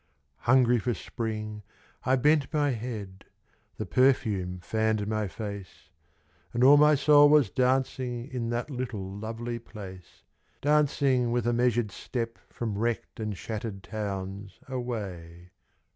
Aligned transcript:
Hungry 0.49 0.79
for 0.79 0.95
Spring 0.95 1.61
I 2.05 2.15
bent 2.15 2.51
my 2.51 2.71
head, 2.71 3.23
The 3.77 3.85
perfume 3.85 4.59
fanned 4.61 5.05
my 5.05 5.27
face, 5.27 5.91
And 6.53 6.63
all 6.63 6.75
my 6.75 6.95
soul 6.95 7.29
was 7.29 7.51
dancing 7.51 8.27
In 8.27 8.49
that 8.49 8.71
little 8.71 9.15
lovely 9.19 9.59
place, 9.59 10.23
Dancingwith 10.63 11.45
a 11.45 11.53
measured 11.53 11.91
step 11.91 12.39
from 12.51 12.79
wrecked 12.79 13.19
and 13.19 13.37
shattered 13.37 13.83
towns 13.83 14.59
Away 14.67 15.51